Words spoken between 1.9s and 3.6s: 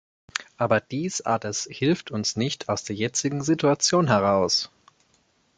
uns nicht aus der jetzigen